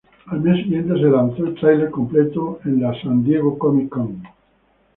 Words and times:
Al 0.31 0.41
mes 0.41 0.63
siguiente, 0.63 0.95
se 0.95 1.01
lanzó 1.05 1.45
el 1.45 1.53
tráiler 1.53 1.91
completo 1.91 2.59
en 2.65 2.81
la 2.81 2.91
San 3.03 3.23
Diego 3.23 3.55
Comic-Con. 3.59 4.23